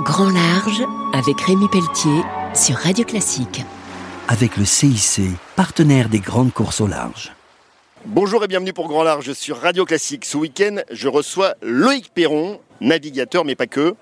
[0.00, 2.22] Grand Large avec Rémi Pelletier
[2.54, 3.62] sur Radio Classique.
[4.28, 5.20] Avec le CIC,
[5.56, 7.32] partenaire des grandes courses au large.
[8.06, 10.24] Bonjour et bienvenue pour Grand Large sur Radio Classique.
[10.24, 13.94] Ce week-end, je reçois Loïc Perron, navigateur mais pas que,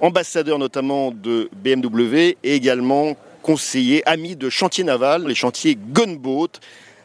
[0.00, 6.60] ambassadeur notamment de BMW et également conseiller, ami de chantier naval, les chantiers Gunboat,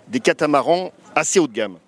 [0.07, 1.79] des catamarans assez haut de gamme.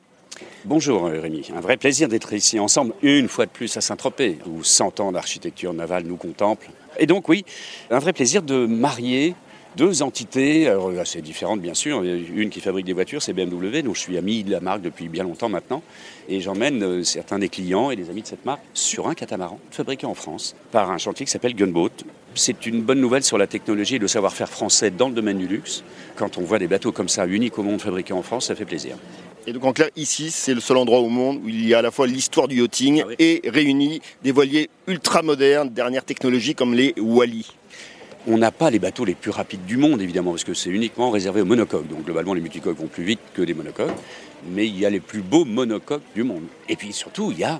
[0.65, 4.37] Bonjour euh, Rémi, un vrai plaisir d'être ici ensemble une fois de plus à Saint-Tropez,
[4.45, 6.69] où 100 ans d'architecture navale nous contemplent.
[6.97, 7.45] Et donc oui,
[7.89, 9.35] un vrai plaisir de marier
[9.75, 10.67] deux entités
[10.99, 12.03] assez différentes bien sûr.
[12.03, 15.07] Une qui fabrique des voitures, c'est BMW, dont je suis ami de la marque depuis
[15.07, 15.81] bien longtemps maintenant.
[16.27, 19.59] Et j'emmène euh, certains des clients et des amis de cette marque sur un catamaran
[19.71, 21.91] fabriqué en France par un chantier qui s'appelle Gunboat.
[22.35, 25.47] C'est une bonne nouvelle sur la technologie et le savoir-faire français dans le domaine du
[25.47, 25.83] luxe.
[26.15, 28.65] Quand on voit des bateaux comme ça, uniques au monde, fabriqués en France, ça fait
[28.65, 28.97] plaisir.
[29.49, 31.79] Et donc en clair, ici, c'est le seul endroit au monde où il y a
[31.79, 36.53] à la fois l'histoire du yachting ah et réuni des voiliers ultra modernes, dernière technologie
[36.53, 37.47] comme les Wally.
[38.27, 41.09] On n'a pas les bateaux les plus rapides du monde, évidemment, parce que c'est uniquement
[41.09, 41.87] réservé aux monocoques.
[41.87, 43.89] Donc globalement, les multicoques vont plus vite que les monocoques.
[44.51, 46.43] Mais il y a les plus beaux monocoques du monde.
[46.67, 47.59] Et puis surtout, il y a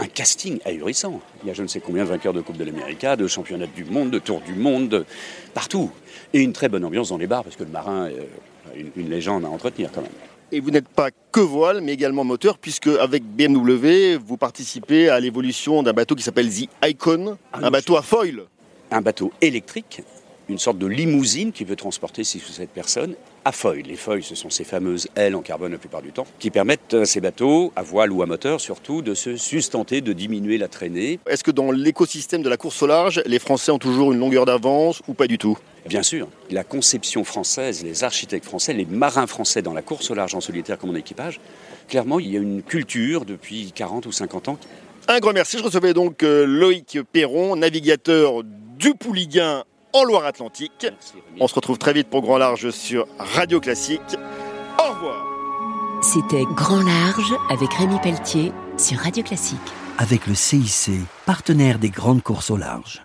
[0.00, 1.20] un casting ahurissant.
[1.44, 3.68] Il y a je ne sais combien de vainqueurs de Coupe de l'Amérique, de championnats
[3.68, 5.06] du monde, de Tour du monde,
[5.54, 5.92] partout.
[6.32, 9.44] Et une très bonne ambiance dans les bars, parce que le marin est une légende
[9.44, 10.10] à entretenir quand même.
[10.54, 15.18] Et vous n'êtes pas que voile, mais également moteur, puisque avec BMW, vous participez à
[15.18, 18.42] l'évolution d'un bateau qui s'appelle The Icon, ah un bateau à foil.
[18.90, 20.02] Un bateau électrique,
[20.48, 23.82] une sorte de limousine qui peut transporter 6 ou 7 personnes à foil.
[23.82, 26.94] Les foils, ce sont ces fameuses ailes en carbone la plupart du temps, qui permettent
[26.94, 30.68] à ces bateaux, à voile ou à moteur surtout, de se sustenter, de diminuer la
[30.68, 31.18] traînée.
[31.26, 34.46] Est-ce que dans l'écosystème de la course au large, les Français ont toujours une longueur
[34.46, 35.58] d'avance ou pas du tout?
[35.86, 40.14] Bien sûr, la conception française, les architectes français, les marins français dans la course au
[40.14, 41.40] large en solitaire comme en équipage,
[41.88, 44.58] clairement, il y a une culture depuis 40 ou 50 ans.
[45.08, 45.58] Un grand merci.
[45.58, 50.86] Je recevais donc euh, Loïc Perron, navigateur du Pouliguin en Loire-Atlantique.
[51.40, 54.16] On se retrouve très vite pour Grand Large sur Radio Classique.
[54.78, 55.26] Au revoir.
[56.02, 59.58] C'était Grand Large avec Rémi Pelletier sur Radio Classique.
[59.98, 60.90] Avec le CIC,
[61.26, 63.02] partenaire des grandes courses au large.